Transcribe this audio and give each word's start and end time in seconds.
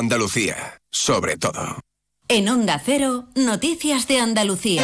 Andalucía, 0.00 0.80
sobre 0.90 1.36
todo. 1.36 1.78
En 2.26 2.48
Onda 2.48 2.80
Cero, 2.82 3.28
Noticias 3.34 4.08
de 4.08 4.18
Andalucía. 4.18 4.82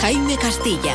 Jaime 0.00 0.36
Castilla. 0.36 0.94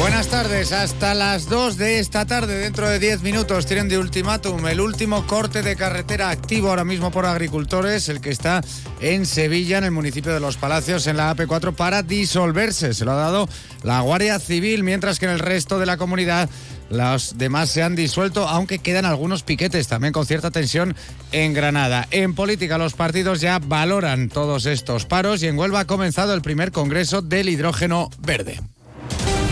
Buenas 0.00 0.28
tardes, 0.28 0.72
hasta 0.72 1.14
las 1.14 1.48
2 1.48 1.76
de 1.76 1.98
esta 1.98 2.24
tarde, 2.24 2.58
dentro 2.58 2.88
de 2.88 2.98
10 2.98 3.22
minutos, 3.22 3.66
tienen 3.66 3.88
de 3.88 3.98
ultimátum 3.98 4.66
el 4.66 4.80
último 4.80 5.26
corte 5.26 5.62
de 5.62 5.76
carretera 5.76 6.30
activo 6.30 6.70
ahora 6.70 6.84
mismo 6.84 7.10
por 7.10 7.26
agricultores, 7.26 8.08
el 8.08 8.20
que 8.20 8.30
está 8.30 8.62
en 9.00 9.26
Sevilla, 9.26 9.78
en 9.78 9.84
el 9.84 9.90
municipio 9.90 10.32
de 10.32 10.40
Los 10.40 10.56
Palacios, 10.56 11.06
en 11.06 11.18
la 11.18 11.36
AP4, 11.36 11.74
para 11.74 12.02
disolverse. 12.02 12.94
Se 12.94 13.04
lo 13.04 13.12
ha 13.12 13.16
dado 13.16 13.48
la 13.82 14.00
Guardia 14.00 14.38
Civil, 14.38 14.82
mientras 14.82 15.18
que 15.18 15.26
en 15.26 15.32
el 15.32 15.38
resto 15.38 15.78
de 15.78 15.86
la 15.86 15.98
comunidad 15.98 16.48
los 16.92 17.38
demás 17.38 17.70
se 17.70 17.82
han 17.82 17.96
disuelto, 17.96 18.48
aunque 18.48 18.78
quedan 18.78 19.04
algunos 19.04 19.42
piquetes 19.42 19.88
también 19.88 20.12
con 20.12 20.26
cierta 20.26 20.50
tensión 20.50 20.94
en 21.32 21.54
Granada. 21.54 22.06
En 22.10 22.34
política, 22.34 22.78
los 22.78 22.94
partidos 22.94 23.40
ya 23.40 23.58
valoran 23.58 24.28
todos 24.28 24.66
estos 24.66 25.06
paros 25.06 25.42
y 25.42 25.48
en 25.48 25.58
Huelva 25.58 25.80
ha 25.80 25.86
comenzado 25.86 26.34
el 26.34 26.42
primer 26.42 26.70
congreso 26.70 27.22
del 27.22 27.48
hidrógeno 27.48 28.10
verde. 28.18 28.60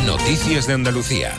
Noticias 0.07 0.67
de 0.67 0.75
Andalucía. 0.75 1.33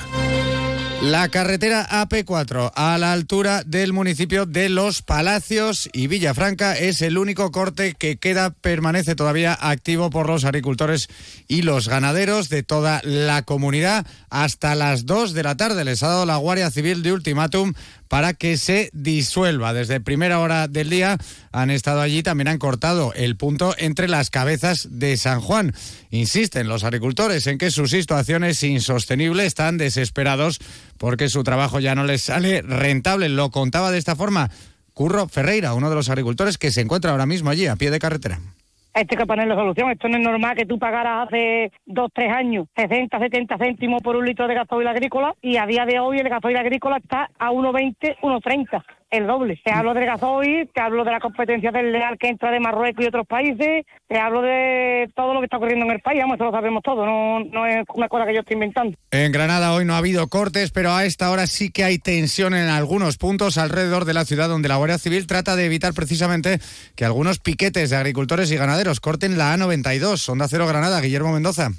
La 1.01 1.29
carretera 1.29 1.87
AP4 1.89 2.73
a 2.75 2.95
la 2.99 3.11
altura 3.11 3.63
del 3.65 3.91
municipio 3.91 4.45
de 4.45 4.69
Los 4.69 5.01
Palacios 5.01 5.89
y 5.93 6.05
Villafranca 6.05 6.77
es 6.77 7.01
el 7.01 7.17
único 7.17 7.51
corte 7.51 7.95
que 7.97 8.17
queda, 8.17 8.51
permanece 8.51 9.15
todavía 9.15 9.57
activo 9.59 10.11
por 10.11 10.27
los 10.27 10.45
agricultores 10.45 11.09
y 11.47 11.63
los 11.63 11.89
ganaderos 11.89 12.49
de 12.49 12.61
toda 12.61 13.01
la 13.03 13.41
comunidad 13.41 14.05
hasta 14.29 14.75
las 14.75 15.07
2 15.07 15.33
de 15.33 15.41
la 15.41 15.57
tarde. 15.57 15.85
Les 15.85 16.03
ha 16.03 16.07
dado 16.07 16.27
la 16.27 16.37
Guardia 16.37 16.69
Civil 16.69 17.01
de 17.01 17.13
ultimátum 17.13 17.73
para 18.07 18.33
que 18.33 18.57
se 18.57 18.89
disuelva. 18.91 19.73
Desde 19.73 20.01
primera 20.01 20.39
hora 20.39 20.67
del 20.67 20.89
día 20.89 21.17
han 21.53 21.71
estado 21.71 22.01
allí, 22.01 22.21
también 22.21 22.49
han 22.49 22.57
cortado 22.57 23.13
el 23.15 23.37
punto 23.37 23.73
entre 23.77 24.09
las 24.09 24.29
cabezas 24.29 24.89
de 24.91 25.15
San 25.15 25.39
Juan. 25.39 25.73
Insisten 26.09 26.67
los 26.67 26.83
agricultores 26.83 27.47
en 27.47 27.57
que 27.57 27.71
su 27.71 27.87
situación 27.87 28.43
es 28.43 28.61
insostenible, 28.63 29.45
están 29.45 29.77
desesperados 29.77 30.59
porque 31.01 31.29
su 31.29 31.43
trabajo 31.43 31.79
ya 31.79 31.95
no 31.95 32.03
les 32.03 32.21
sale 32.21 32.61
rentable. 32.61 33.27
Lo 33.27 33.49
contaba 33.49 33.89
de 33.89 33.97
esta 33.97 34.15
forma 34.15 34.49
Curro 34.93 35.27
Ferreira, 35.27 35.73
uno 35.73 35.89
de 35.89 35.95
los 35.95 36.09
agricultores 36.09 36.59
que 36.59 36.69
se 36.69 36.81
encuentra 36.81 37.09
ahora 37.09 37.25
mismo 37.25 37.49
allí 37.49 37.65
a 37.65 37.75
pie 37.75 37.89
de 37.89 37.97
carretera. 37.97 38.37
Esto 38.93 39.15
hay 39.15 39.17
que 39.17 39.25
ponerle 39.25 39.55
solución. 39.55 39.89
Esto 39.89 40.07
no 40.09 40.17
es 40.17 40.23
normal 40.23 40.55
que 40.55 40.67
tú 40.67 40.77
pagaras 40.77 41.27
hace 41.27 41.71
dos, 41.87 42.11
tres 42.13 42.31
años 42.31 42.67
60, 42.75 43.17
70 43.17 43.57
céntimos 43.57 44.03
por 44.03 44.15
un 44.15 44.27
litro 44.27 44.47
de 44.47 44.53
gasoil 44.53 44.87
agrícola 44.87 45.33
y 45.41 45.57
a 45.57 45.65
día 45.65 45.85
de 45.87 45.99
hoy 45.99 46.19
el 46.19 46.29
gasoil 46.29 46.57
agrícola 46.57 46.97
está 46.97 47.31
a 47.39 47.49
1,20, 47.49 48.17
1,30 48.21 48.83
el 49.11 49.27
doble. 49.27 49.59
Te 49.63 49.71
hablo 49.71 49.93
del 49.93 50.05
gasoil, 50.05 50.69
te 50.73 50.81
hablo 50.81 51.03
de 51.03 51.11
la 51.11 51.19
competencia 51.19 51.71
del 51.71 51.91
leal 51.91 52.17
que 52.17 52.29
entra 52.29 52.49
de 52.49 52.59
Marruecos 52.59 53.03
y 53.03 53.07
otros 53.07 53.27
países, 53.27 53.85
te 54.07 54.17
hablo 54.17 54.41
de 54.41 55.09
todo 55.15 55.33
lo 55.33 55.41
que 55.41 55.45
está 55.45 55.57
ocurriendo 55.57 55.85
en 55.85 55.91
el 55.91 55.99
país, 55.99 56.21
vamos, 56.21 56.35
eso 56.35 56.45
lo 56.45 56.51
sabemos 56.51 56.81
todo, 56.81 57.05
no, 57.05 57.41
no 57.41 57.67
es 57.67 57.83
una 57.93 58.07
cosa 58.07 58.25
que 58.25 58.33
yo 58.33 58.39
estoy 58.39 58.55
inventando. 58.55 58.97
En 59.11 59.31
Granada 59.31 59.73
hoy 59.73 59.85
no 59.85 59.93
ha 59.93 59.97
habido 59.97 60.27
cortes, 60.29 60.71
pero 60.71 60.93
a 60.93 61.05
esta 61.05 61.29
hora 61.29 61.45
sí 61.47 61.71
que 61.71 61.83
hay 61.83 61.99
tensión 61.99 62.53
en 62.53 62.69
algunos 62.69 63.17
puntos 63.17 63.57
alrededor 63.57 64.05
de 64.05 64.13
la 64.13 64.25
ciudad 64.25 64.49
donde 64.49 64.69
la 64.69 64.77
Guardia 64.77 64.97
Civil 64.97 65.27
trata 65.27 65.55
de 65.55 65.65
evitar 65.65 65.93
precisamente 65.93 66.59
que 66.95 67.05
algunos 67.05 67.39
piquetes 67.39 67.89
de 67.89 67.97
agricultores 67.97 68.51
y 68.51 68.55
ganaderos 68.55 68.99
corten 68.99 69.37
la 69.37 69.55
A92. 69.55 70.29
Onda 70.29 70.47
Cero 70.47 70.67
Granada, 70.67 71.01
Guillermo 71.01 71.33
Mendoza. 71.33 71.71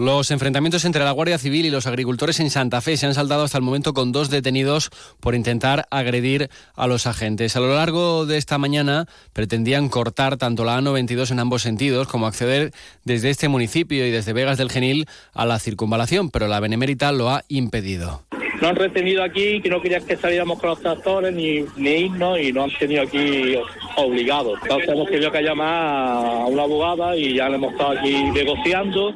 Los 0.00 0.30
enfrentamientos 0.30 0.86
entre 0.86 1.04
la 1.04 1.10
Guardia 1.10 1.36
Civil 1.36 1.66
y 1.66 1.70
los 1.70 1.86
agricultores 1.86 2.40
en 2.40 2.48
Santa 2.48 2.80
Fe 2.80 2.96
se 2.96 3.04
han 3.04 3.12
saldado 3.12 3.44
hasta 3.44 3.58
el 3.58 3.62
momento 3.62 3.92
con 3.92 4.12
dos 4.12 4.30
detenidos 4.30 4.88
por 5.20 5.34
intentar 5.34 5.88
agredir 5.90 6.48
a 6.74 6.86
los 6.86 7.06
agentes. 7.06 7.54
A 7.54 7.60
lo 7.60 7.74
largo 7.74 8.24
de 8.24 8.38
esta 8.38 8.56
mañana 8.56 9.04
pretendían 9.34 9.90
cortar 9.90 10.38
tanto 10.38 10.64
la 10.64 10.80
A92 10.80 11.32
en 11.32 11.40
ambos 11.40 11.60
sentidos 11.60 12.08
como 12.08 12.26
acceder 12.26 12.72
desde 13.04 13.28
este 13.28 13.48
municipio 13.48 14.06
y 14.06 14.10
desde 14.10 14.32
Vegas 14.32 14.56
del 14.56 14.70
Genil 14.70 15.04
a 15.34 15.44
la 15.44 15.58
circunvalación, 15.58 16.30
pero 16.30 16.48
la 16.48 16.60
Benemérita 16.60 17.12
lo 17.12 17.28
ha 17.28 17.44
impedido 17.48 18.22
no 18.60 18.68
han 18.68 18.76
retenido 18.76 19.22
aquí, 19.22 19.60
que 19.60 19.70
no 19.70 19.80
querían 19.80 20.04
que 20.04 20.16
saliéramos 20.16 20.60
con 20.60 20.70
los 20.70 20.80
tractores 20.80 21.34
ni, 21.34 21.64
ni 21.76 21.90
irnos 21.90 22.38
y 22.38 22.52
nos 22.52 22.72
han 22.72 22.78
tenido 22.78 23.02
aquí 23.02 23.56
obligados. 23.96 24.58
Entonces 24.62 24.88
hemos 24.88 25.08
tenido 25.08 25.30
que 25.30 25.42
llamar 25.42 25.68
a 25.68 26.46
una 26.46 26.62
abogada 26.62 27.16
y 27.16 27.34
ya 27.34 27.48
le 27.48 27.56
hemos 27.56 27.72
estado 27.72 27.98
aquí 27.98 28.14
negociando 28.32 29.12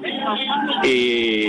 y, 0.84 1.48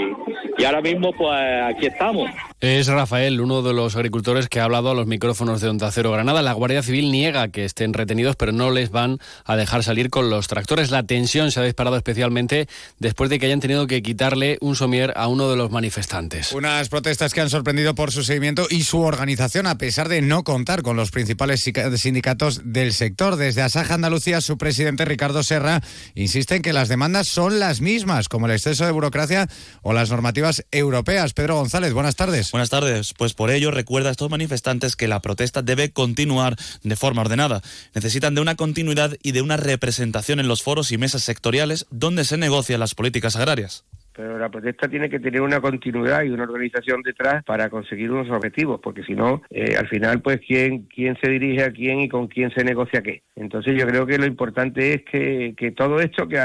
y 0.58 0.64
ahora 0.66 0.82
mismo 0.82 1.12
pues 1.14 1.64
aquí 1.64 1.88
estamos. 1.88 2.30
Es 2.62 2.88
Rafael, 2.88 3.42
uno 3.42 3.62
de 3.62 3.74
los 3.74 3.96
agricultores 3.96 4.48
que 4.48 4.60
ha 4.60 4.64
hablado 4.64 4.90
a 4.90 4.96
los 4.96 5.08
micrófonos 5.08 5.62
de 5.62 5.70
Onda 5.70 5.92
Cero 5.92 6.12
Granada. 6.12 6.42
La 6.42 6.54
Guardia 6.54 6.82
Civil 6.82 7.12
niega 7.12 7.50
que 7.50 7.66
estén 7.66 7.94
retenidos, 7.94 8.38
pero 8.38 8.54
no 8.54 8.72
les 8.72 8.92
van 8.92 9.20
a 9.44 9.56
dejar 9.56 9.84
salir 9.84 10.10
con 10.10 10.30
los 10.30 10.48
tractores. 10.48 10.90
La 10.90 11.04
tensión 11.04 11.52
se 11.52 11.60
ha 11.60 11.64
disparado 11.64 11.98
especialmente 11.98 12.68
después 12.98 13.30
de 13.30 13.40
que 13.40 13.48
hayan 13.48 13.60
tenido 13.60 13.88
que 13.88 14.02
quitarle 14.02 14.58
un 14.62 14.76
somier 14.76 15.14
a 15.16 15.28
uno 15.28 15.50
de 15.50 15.58
los 15.58 15.70
manifestantes. 15.70 16.54
Unas 16.54 16.90
protestas 16.90 17.34
que 17.34 17.42
han 17.42 17.50
sorprendido 17.50 17.94
por 17.94 18.12
su 18.12 18.24
seguimiento 18.24 18.68
y 18.70 18.84
su 18.84 19.02
organización, 19.02 19.68
a 19.68 19.78
pesar 19.78 20.08
de 20.08 20.22
no 20.22 20.44
contar 20.44 20.82
con 20.82 20.96
los 20.96 21.12
principales 21.12 21.70
sindicatos 21.96 22.62
del 22.64 22.94
sector. 22.94 23.25
Desde 23.34 23.64
Asaja 23.64 23.96
Andalucía, 23.96 24.40
su 24.40 24.60
presidente 24.60 25.04
Ricardo 25.04 25.42
Serra 25.42 25.82
insiste 26.14 26.58
en 26.58 26.62
que 26.62 26.74
las 26.74 26.90
demandas 26.90 27.28
son 27.28 27.60
las 27.60 27.82
mismas, 27.82 28.30
como 28.30 28.46
el 28.46 28.52
exceso 28.52 28.86
de 28.86 28.92
burocracia 28.92 29.50
o 29.82 29.94
las 29.94 30.12
normativas 30.12 30.64
europeas. 30.70 31.34
Pedro 31.34 31.56
González, 31.56 31.92
buenas 31.92 32.16
tardes. 32.16 32.52
Buenas 32.52 32.70
tardes. 32.70 33.16
Pues 33.18 33.34
por 33.34 33.50
ello 33.50 33.72
recuerda 33.72 34.10
a 34.10 34.12
estos 34.12 34.30
manifestantes 34.30 34.96
que 34.96 35.08
la 35.08 35.24
protesta 35.24 35.64
debe 35.64 35.92
continuar 35.92 36.56
de 36.84 36.96
forma 36.96 37.22
ordenada. 37.22 37.64
Necesitan 37.96 38.36
de 38.36 38.42
una 38.42 38.56
continuidad 38.56 39.18
y 39.24 39.32
de 39.32 39.42
una 39.42 39.58
representación 39.58 40.40
en 40.40 40.48
los 40.48 40.62
foros 40.62 40.92
y 40.92 41.00
mesas 41.00 41.24
sectoriales 41.24 41.88
donde 41.90 42.26
se 42.26 42.38
negocian 42.38 42.80
las 42.80 42.94
políticas 42.94 43.36
agrarias 43.36 43.86
pero 44.16 44.40
la 44.40 44.50
protesta 44.50 44.88
tiene 44.88 45.10
que 45.10 45.20
tener 45.20 45.42
una 45.42 45.60
continuidad 45.60 46.24
y 46.24 46.30
una 46.30 46.44
organización 46.44 47.02
detrás 47.02 47.44
para 47.44 47.70
conseguir 47.70 48.12
unos 48.12 48.30
objetivos, 48.30 48.80
porque 48.82 49.04
si 49.04 49.14
no, 49.14 49.42
eh, 49.50 49.76
al 49.78 49.88
final, 49.88 50.22
pues, 50.22 50.40
¿quién, 50.48 50.84
quién 50.84 51.18
se 51.22 51.30
dirige 51.30 51.64
a 51.64 51.72
quién 51.72 52.00
y 52.00 52.10
con 52.10 52.28
quién 52.28 52.52
se 52.52 52.64
negocia 52.64 53.02
qué. 53.02 53.24
Entonces, 53.36 53.78
yo 53.78 53.86
creo 53.86 54.06
que 54.06 54.18
lo 54.18 54.26
importante 54.26 54.94
es 54.94 55.04
que, 55.04 55.54
que 55.58 55.72
todo 55.72 56.00
esto, 56.00 56.28
que, 56.28 56.38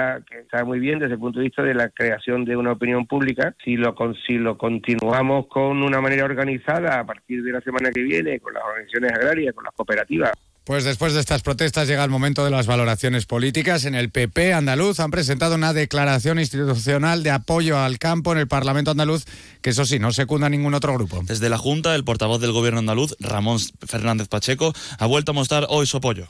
está 0.43 0.65
muy 0.65 0.81
bien 0.81 0.99
desde 0.99 1.15
el 1.15 1.21
punto 1.21 1.39
de 1.39 1.45
vista 1.45 1.63
de 1.63 1.75
la 1.75 1.89
creación 1.91 2.45
de 2.45 2.57
una 2.57 2.73
opinión 2.73 3.07
pública, 3.07 3.55
si 3.65 3.77
lo, 3.77 3.95
si 4.27 4.39
lo 4.39 4.59
continuamos 4.59 5.47
con 5.47 5.83
una 5.83 6.01
manera 6.01 6.25
organizada 6.25 6.99
a 6.99 7.07
partir 7.07 7.43
de 7.43 7.53
la 7.53 7.61
semana 7.61 7.91
que 7.91 8.03
viene, 8.03 8.41
con 8.41 8.53
las 8.53 8.65
organizaciones 8.65 9.13
agrarias, 9.13 9.55
con 9.55 9.65
las 9.65 9.75
cooperativas, 9.75 10.33
pues 10.65 10.84
después 10.84 11.15
de 11.15 11.21
estas 11.21 11.43
protestas 11.43 11.88
llega 11.88 12.04
el 12.04 12.10
momento 12.10 12.44
de 12.44 12.50
las 12.50 12.66
valoraciones 12.66 13.26
políticas. 13.26 13.84
En 13.84 13.94
el 13.94 14.10
PP 14.10 14.53
andaluz 14.53 15.00
han 15.00 15.10
presentado 15.10 15.54
una 15.54 15.72
declaración 15.72 16.38
institucional 16.38 17.22
de 17.22 17.31
apoyo 17.31 17.78
al 17.78 17.98
campo 17.98 18.32
en 18.32 18.38
el 18.38 18.48
Parlamento 18.48 18.91
andaluz, 18.91 19.25
que 19.62 19.71
eso 19.71 19.84
sí, 19.84 19.98
no 19.98 20.12
secunda 20.12 20.48
ningún 20.48 20.75
otro 20.75 20.94
grupo. 20.94 21.22
Desde 21.25 21.48
la 21.48 21.59
Junta, 21.59 21.94
el 21.94 22.04
portavoz 22.04 22.41
del 22.41 22.53
Gobierno 22.53 22.81
andaluz, 22.81 23.16
Ramón 23.21 23.59
Fernández 23.87 24.28
Pacheco, 24.28 24.72
ha 24.98 25.06
vuelto 25.06 25.32
a 25.32 25.34
mostrar 25.34 25.66
hoy 25.69 25.87
su 25.87 25.97
apoyo. 25.97 26.28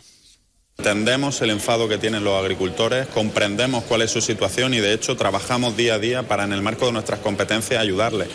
Entendemos 0.81 1.43
el 1.43 1.51
enfado 1.51 1.91
que 1.91 1.99
tienen 1.99 2.25
los 2.25 2.41
agricultores, 2.41 3.07
comprendemos 3.09 3.85
cuál 3.85 4.01
es 4.01 4.11
su 4.11 4.23
situación 4.23 4.73
y 4.73 4.79
de 4.79 4.95
hecho 4.95 5.15
trabajamos 5.15 5.77
día 5.77 5.97
a 5.97 5.99
día 5.99 6.23
para 6.23 6.45
en 6.45 6.55
el 6.55 6.63
marco 6.63 6.87
de 6.87 6.93
nuestras 6.93 7.21
competencias 7.21 7.83
ayudarles. 7.83 8.29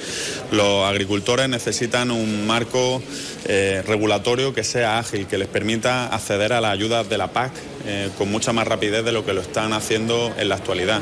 Los 0.51 0.87
agricultores 0.87 1.49
necesitan 1.49 2.11
un 2.11 2.45
marco 2.45 3.01
eh, 3.45 3.81
regulatorio 3.87 4.53
que 4.53 4.63
sea 4.63 4.99
ágil, 4.99 5.25
que 5.25 5.39
les 5.39 5.47
permita 5.47 6.05
acceder 6.05 6.53
a 6.53 6.61
las 6.61 6.71
ayudas 6.71 7.09
de 7.09 7.17
la 7.17 7.29
PAC 7.29 7.51
eh, 7.87 8.11
con 8.15 8.29
mucha 8.29 8.53
más 8.53 8.67
rapidez 8.67 9.03
de 9.03 9.11
lo 9.11 9.25
que 9.25 9.33
lo 9.33 9.41
están 9.41 9.73
haciendo 9.73 10.31
en 10.37 10.47
la 10.47 10.53
actualidad. 10.53 11.01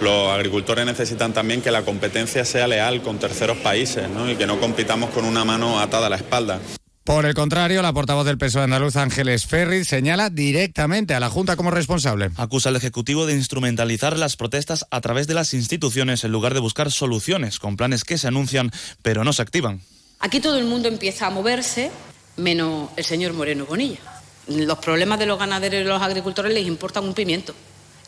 Los 0.00 0.30
agricultores 0.30 0.86
necesitan 0.86 1.32
también 1.32 1.60
que 1.60 1.72
la 1.72 1.82
competencia 1.82 2.44
sea 2.44 2.68
leal 2.68 3.02
con 3.02 3.18
terceros 3.18 3.56
países 3.56 4.04
y 4.30 4.36
que 4.36 4.46
no 4.46 4.60
compitamos 4.60 5.10
con 5.10 5.24
una 5.24 5.44
mano 5.44 5.80
atada 5.80 6.06
a 6.06 6.10
la 6.10 6.16
espalda. 6.16 6.60
Por 7.04 7.26
el 7.26 7.34
contrario, 7.34 7.82
la 7.82 7.92
portavoz 7.92 8.24
del 8.24 8.38
PSOE 8.38 8.62
andaluz, 8.62 8.96
Ángeles 8.96 9.44
Ferri, 9.44 9.84
señala 9.84 10.30
directamente 10.30 11.12
a 11.12 11.20
la 11.20 11.28
Junta 11.28 11.54
como 11.54 11.70
responsable. 11.70 12.30
Acusa 12.38 12.70
al 12.70 12.76
Ejecutivo 12.76 13.26
de 13.26 13.34
instrumentalizar 13.34 14.18
las 14.18 14.36
protestas 14.36 14.86
a 14.90 15.02
través 15.02 15.26
de 15.26 15.34
las 15.34 15.52
instituciones 15.52 16.24
en 16.24 16.32
lugar 16.32 16.54
de 16.54 16.60
buscar 16.60 16.90
soluciones 16.90 17.58
con 17.58 17.76
planes 17.76 18.04
que 18.04 18.16
se 18.16 18.28
anuncian 18.28 18.70
pero 19.02 19.22
no 19.22 19.34
se 19.34 19.42
activan. 19.42 19.82
Aquí 20.20 20.40
todo 20.40 20.56
el 20.56 20.64
mundo 20.64 20.88
empieza 20.88 21.26
a 21.26 21.30
moverse, 21.30 21.90
menos 22.38 22.88
el 22.96 23.04
señor 23.04 23.34
Moreno 23.34 23.66
Bonilla. 23.66 24.00
Los 24.48 24.78
problemas 24.78 25.18
de 25.18 25.26
los 25.26 25.38
ganaderos 25.38 25.82
y 25.82 25.84
los 25.84 26.00
agricultores 26.00 26.54
les 26.54 26.66
importan 26.66 27.04
un 27.04 27.12
pimiento. 27.12 27.54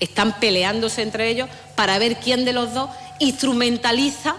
Están 0.00 0.40
peleándose 0.40 1.02
entre 1.02 1.28
ellos 1.28 1.50
para 1.74 1.98
ver 1.98 2.16
quién 2.16 2.46
de 2.46 2.54
los 2.54 2.72
dos 2.72 2.88
instrumentaliza 3.20 4.36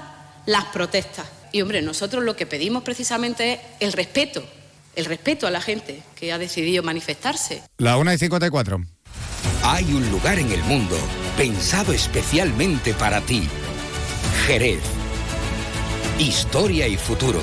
las 0.48 0.66
protestas. 0.66 1.37
Y 1.52 1.62
hombre, 1.62 1.82
nosotros 1.82 2.24
lo 2.24 2.36
que 2.36 2.46
pedimos 2.46 2.84
precisamente 2.84 3.54
es 3.54 3.60
el 3.80 3.94
respeto, 3.94 4.44
el 4.96 5.06
respeto 5.06 5.48
a 5.48 5.52
la 5.52 5.62
gente 5.62 6.02
que 6.16 6.32
ha 6.32 6.38
decidido 6.38 6.84
manifestarse. 6.84 7.64
La 7.78 7.98
1 7.98 8.14
y 8.14 8.18
54. 8.18 8.82
Hay 9.64 9.86
un 9.94 10.10
lugar 10.12 10.40
en 10.40 10.52
el 10.52 10.64
mundo 10.64 10.98
pensado 11.38 11.94
especialmente 11.94 12.94
para 12.94 13.22
ti. 13.22 13.48
Jerez. 14.46 14.82
Historia 16.20 16.88
y 16.88 16.98
futuro. 16.98 17.42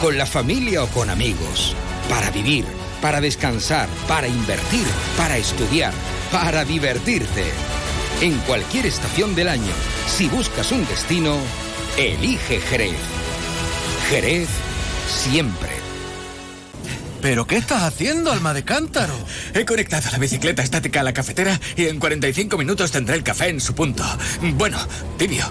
Con 0.00 0.18
la 0.18 0.26
familia 0.26 0.82
o 0.82 0.88
con 0.88 1.10
amigos. 1.10 1.74
Para 2.08 2.30
vivir 2.30 2.64
para 3.02 3.20
descansar, 3.20 3.88
para 4.06 4.28
invertir, 4.28 4.86
para 5.18 5.36
estudiar, 5.36 5.92
para 6.30 6.64
divertirte. 6.64 7.44
En 8.22 8.38
cualquier 8.38 8.86
estación 8.86 9.34
del 9.34 9.48
año, 9.48 9.72
si 10.06 10.28
buscas 10.28 10.70
un 10.70 10.86
destino, 10.86 11.36
elige 11.98 12.60
Jerez. 12.60 13.21
Jerez 14.12 14.50
siempre. 15.08 15.70
¿Pero 17.22 17.46
qué 17.46 17.56
estás 17.56 17.82
haciendo, 17.82 18.30
alma 18.30 18.52
de 18.52 18.62
cántaro? 18.62 19.14
He 19.54 19.64
conectado 19.64 20.10
la 20.12 20.18
bicicleta 20.18 20.62
estática 20.62 21.00
a 21.00 21.02
la 21.02 21.14
cafetera 21.14 21.58
y 21.76 21.86
en 21.86 21.98
45 21.98 22.58
minutos 22.58 22.90
tendré 22.90 23.16
el 23.16 23.22
café 23.22 23.48
en 23.48 23.58
su 23.58 23.74
punto. 23.74 24.04
Bueno, 24.58 24.76
tibio. 25.16 25.50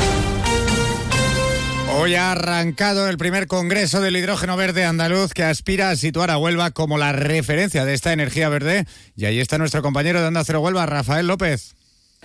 Hoy 2.01 2.15
ha 2.15 2.31
arrancado 2.31 3.07
el 3.07 3.19
primer 3.19 3.45
Congreso 3.45 4.01
del 4.01 4.17
Hidrógeno 4.17 4.57
Verde 4.57 4.85
Andaluz 4.85 5.33
que 5.33 5.43
aspira 5.43 5.91
a 5.91 5.95
situar 5.95 6.31
a 6.31 6.39
Huelva 6.39 6.71
como 6.71 6.97
la 6.97 7.11
referencia 7.11 7.85
de 7.85 7.93
esta 7.93 8.11
energía 8.11 8.49
verde. 8.49 8.87
Y 9.15 9.25
ahí 9.25 9.39
está 9.39 9.59
nuestro 9.59 9.83
compañero 9.83 10.19
de 10.19 10.25
Onda 10.25 10.43
Cero 10.43 10.61
Huelva, 10.61 10.87
Rafael 10.87 11.27
López. 11.27 11.75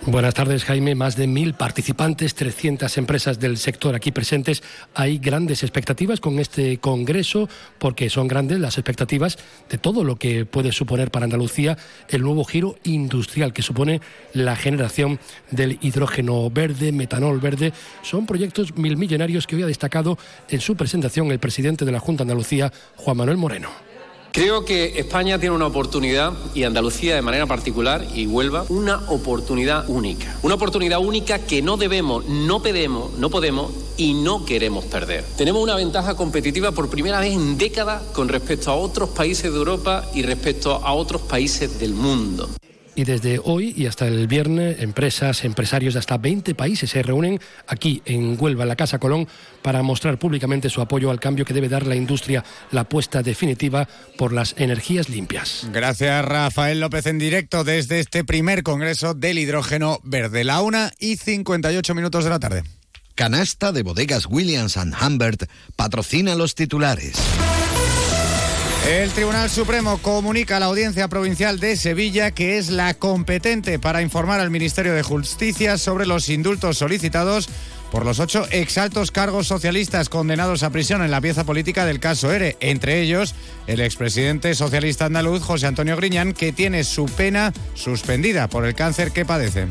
Buenas 0.05 0.35
tardes, 0.35 0.63
Jaime. 0.63 0.95
Más 0.95 1.17
de 1.17 1.27
mil 1.27 1.53
participantes, 1.53 2.33
300 2.35 2.97
empresas 2.97 3.39
del 3.39 3.57
sector 3.57 3.93
aquí 3.93 4.11
presentes. 4.11 4.63
Hay 4.93 5.17
grandes 5.17 5.63
expectativas 5.63 6.21
con 6.21 6.39
este 6.39 6.77
congreso, 6.77 7.49
porque 7.77 8.09
son 8.09 8.27
grandes 8.27 8.59
las 8.59 8.77
expectativas 8.77 9.37
de 9.69 9.77
todo 9.77 10.03
lo 10.05 10.15
que 10.15 10.45
puede 10.45 10.71
suponer 10.71 11.11
para 11.11 11.25
Andalucía 11.25 11.77
el 12.07 12.21
nuevo 12.21 12.45
giro 12.45 12.77
industrial 12.83 13.51
que 13.51 13.63
supone 13.63 13.99
la 14.33 14.55
generación 14.55 15.19
del 15.51 15.77
hidrógeno 15.81 16.49
verde, 16.51 16.91
metanol 16.93 17.41
verde. 17.41 17.73
Son 18.01 18.25
proyectos 18.25 18.77
mil 18.77 18.95
millonarios 18.95 19.45
que 19.45 19.57
hoy 19.57 19.63
ha 19.63 19.67
destacado 19.67 20.17
en 20.47 20.61
su 20.61 20.77
presentación 20.77 21.31
el 21.31 21.39
presidente 21.39 21.83
de 21.83 21.91
la 21.91 21.99
Junta 21.99 22.23
Andalucía, 22.23 22.71
Juan 22.95 23.17
Manuel 23.17 23.37
Moreno. 23.37 23.96
Creo 24.37 24.63
que 24.63 24.99
España 24.99 25.39
tiene 25.39 25.55
una 25.55 25.65
oportunidad, 25.65 26.31
y 26.53 26.61
Andalucía 26.61 27.15
de 27.15 27.23
manera 27.23 27.47
particular, 27.47 28.05
y 28.13 28.27
Huelva, 28.27 28.65
una 28.69 28.97
oportunidad 29.09 29.89
única. 29.89 30.37
Una 30.43 30.53
oportunidad 30.53 30.99
única 30.99 31.39
que 31.39 31.63
no 31.63 31.75
debemos, 31.75 32.23
no 32.25 32.61
podemos, 32.61 33.13
no 33.13 33.31
podemos 33.31 33.71
y 33.97 34.13
no 34.13 34.45
queremos 34.45 34.85
perder. 34.85 35.25
Tenemos 35.37 35.63
una 35.63 35.75
ventaja 35.75 36.15
competitiva 36.15 36.71
por 36.71 36.87
primera 36.87 37.19
vez 37.19 37.33
en 37.33 37.57
décadas 37.57 38.03
con 38.13 38.29
respecto 38.29 38.69
a 38.69 38.75
otros 38.75 39.09
países 39.09 39.51
de 39.51 39.57
Europa 39.57 40.05
y 40.13 40.21
respecto 40.21 40.75
a 40.85 40.93
otros 40.93 41.23
países 41.23 41.79
del 41.79 41.95
mundo. 41.95 42.47
Y 42.97 43.03
desde 43.03 43.39
hoy 43.43 43.75
y 43.77 43.85
hasta 43.85 44.07
el 44.07 44.25
viernes, 44.25 44.81
empresas, 44.81 45.45
empresarios 45.45 45.93
de 45.93 45.99
hasta 45.99 46.17
20 46.17 46.55
países 46.55 46.89
se 46.89 47.03
reúnen 47.03 47.39
aquí 47.67 48.01
en 48.05 48.35
Huelva, 48.39 48.63
en 48.63 48.69
la 48.69 48.75
Casa 48.75 48.97
Colón, 48.97 49.27
para 49.61 49.83
mostrar 49.83 50.17
públicamente 50.17 50.67
su 50.67 50.81
apoyo 50.81 51.11
al 51.11 51.19
cambio 51.19 51.45
que 51.45 51.53
debe 51.53 51.69
dar 51.69 51.85
la 51.85 51.95
industria, 51.95 52.43
la 52.71 52.81
apuesta 52.81 53.21
definitiva 53.21 53.87
por 54.17 54.33
las 54.33 54.55
energías 54.57 55.09
limpias. 55.09 55.67
Gracias, 55.71 56.25
Rafael 56.25 56.79
López, 56.79 57.05
en 57.05 57.19
directo 57.19 57.63
desde 57.63 57.99
este 57.99 58.23
primer 58.23 58.63
Congreso 58.63 59.13
del 59.13 59.37
Hidrógeno 59.37 59.99
Verde. 60.03 60.43
La 60.43 60.61
una 60.61 60.91
y 60.97 61.17
58 61.17 61.93
minutos 61.93 62.23
de 62.23 62.29
la 62.31 62.39
tarde. 62.39 62.63
Canasta 63.13 63.71
de 63.71 63.83
bodegas 63.83 64.25
Williams⁇ 64.25 64.75
Humbert 65.07 65.43
patrocina 65.75 66.33
los 66.33 66.55
titulares. 66.55 67.13
El 68.85 69.09
Tribunal 69.11 69.49
Supremo 69.49 69.97
comunica 69.97 70.57
a 70.57 70.59
la 70.59 70.67
Audiencia 70.67 71.07
Provincial 71.07 71.59
de 71.59 71.75
Sevilla 71.75 72.31
que 72.31 72.57
es 72.57 72.69
la 72.69 72.93
competente 72.93 73.79
para 73.79 74.01
informar 74.01 74.39
al 74.39 74.49
Ministerio 74.49 74.93
de 74.93 75.03
Justicia 75.03 75.77
sobre 75.77 76.05
los 76.05 76.29
indultos 76.29 76.77
solicitados 76.77 77.49
por 77.91 78.05
los 78.05 78.19
ocho 78.19 78.45
exaltos 78.51 79.11
cargos 79.11 79.47
socialistas 79.47 80.09
condenados 80.09 80.63
a 80.63 80.69
prisión 80.69 81.01
en 81.03 81.11
la 81.11 81.21
pieza 81.21 81.45
política 81.45 81.85
del 81.85 81.99
caso 81.99 82.31
ERE, 82.31 82.57
entre 82.59 83.01
ellos 83.01 83.33
el 83.65 83.79
expresidente 83.81 84.55
socialista 84.55 85.05
andaluz 85.05 85.41
José 85.43 85.67
Antonio 85.67 85.95
Griñán, 85.95 86.33
que 86.33 86.51
tiene 86.51 86.83
su 86.83 87.05
pena 87.05 87.53
suspendida 87.73 88.47
por 88.47 88.65
el 88.65 88.75
cáncer 88.75 89.11
que 89.11 89.25
padece. 89.25 89.67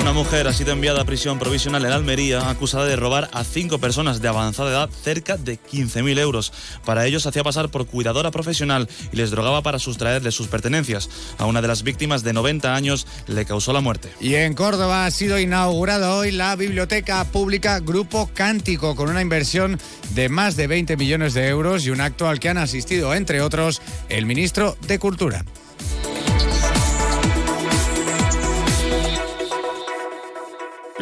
Una 0.00 0.12
mujer 0.12 0.46
ha 0.46 0.52
sido 0.52 0.72
enviada 0.72 1.02
a 1.02 1.04
prisión 1.04 1.38
provisional 1.38 1.84
en 1.84 1.92
Almería 1.92 2.50
acusada 2.50 2.84
de 2.84 2.96
robar 2.96 3.30
a 3.32 3.42
cinco 3.44 3.78
personas 3.78 4.20
de 4.20 4.28
avanzada 4.28 4.70
edad 4.70 4.90
cerca 5.02 5.36
de 5.36 5.58
15.000 5.58 6.18
euros. 6.18 6.52
Para 6.84 7.06
ello 7.06 7.20
se 7.20 7.28
hacía 7.28 7.42
pasar 7.42 7.70
por 7.70 7.86
cuidadora 7.86 8.30
profesional 8.30 8.88
y 9.12 9.16
les 9.16 9.30
drogaba 9.30 9.62
para 9.62 9.78
sustraerles 9.78 10.34
sus 10.34 10.48
pertenencias. 10.48 11.08
A 11.38 11.46
una 11.46 11.62
de 11.62 11.68
las 11.68 11.82
víctimas 11.82 12.22
de 12.22 12.32
90 12.32 12.74
años 12.74 13.06
le 13.26 13.44
causó 13.44 13.72
la 13.72 13.80
muerte. 13.80 14.10
Y 14.20 14.34
en 14.34 14.54
Córdoba 14.54 15.06
ha 15.06 15.10
sido 15.10 15.38
inaugurada 15.38 16.14
hoy 16.14 16.32
la 16.32 16.54
Biblioteca 16.56 17.24
Pública 17.24 17.80
Grupo 17.80 18.30
Cántico 18.34 18.96
con 18.96 19.08
una 19.08 19.22
inversión 19.22 19.78
de 20.14 20.28
más 20.28 20.56
de 20.56 20.66
20 20.66 20.96
millones 20.96 21.34
de 21.34 21.48
euros 21.48 21.86
y 21.86 21.90
un 21.90 22.00
acto 22.00 22.28
al 22.28 22.40
que 22.40 22.48
han 22.48 22.58
asistido, 22.58 23.14
entre 23.14 23.40
otros, 23.40 23.80
el 24.08 24.26
ministro 24.26 24.76
de 24.86 24.98
Cultura. 24.98 25.44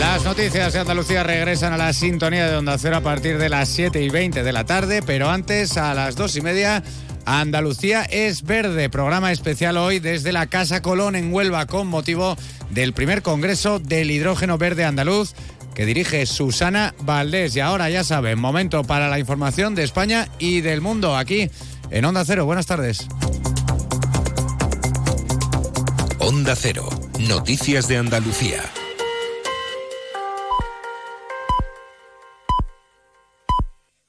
Las 0.00 0.24
noticias 0.24 0.72
de 0.72 0.78
Andalucía 0.78 1.22
regresan 1.22 1.74
a 1.74 1.76
la 1.76 1.92
sintonía 1.92 2.48
de 2.48 2.56
Onda 2.56 2.78
Cero 2.78 2.96
a 2.96 3.00
partir 3.02 3.36
de 3.36 3.50
las 3.50 3.68
7 3.68 4.02
y 4.02 4.08
20 4.08 4.42
de 4.42 4.52
la 4.52 4.64
tarde, 4.64 5.02
pero 5.02 5.28
antes 5.28 5.76
a 5.76 5.92
las 5.92 6.16
2 6.16 6.36
y 6.36 6.40
media. 6.40 6.82
Andalucía 7.26 8.04
es 8.04 8.42
verde, 8.42 8.88
programa 8.88 9.30
especial 9.30 9.76
hoy 9.76 9.98
desde 9.98 10.32
la 10.32 10.46
Casa 10.46 10.80
Colón 10.80 11.16
en 11.16 11.34
Huelva 11.34 11.66
con 11.66 11.86
motivo 11.86 12.34
del 12.70 12.94
primer 12.94 13.20
Congreso 13.20 13.78
del 13.78 14.10
Hidrógeno 14.10 14.56
Verde 14.56 14.86
Andaluz 14.86 15.34
que 15.74 15.84
dirige 15.84 16.24
Susana 16.24 16.94
Valdés. 17.02 17.54
Y 17.54 17.60
ahora 17.60 17.90
ya 17.90 18.02
saben, 18.02 18.40
momento 18.40 18.84
para 18.84 19.10
la 19.10 19.18
información 19.18 19.74
de 19.74 19.84
España 19.84 20.28
y 20.38 20.62
del 20.62 20.80
mundo 20.80 21.14
aquí 21.14 21.50
en 21.90 22.04
Onda 22.06 22.24
Cero. 22.24 22.46
Buenas 22.46 22.64
tardes. 22.64 23.06
Onda 26.20 26.56
Cero, 26.56 26.88
noticias 27.18 27.86
de 27.86 27.98
Andalucía. 27.98 28.62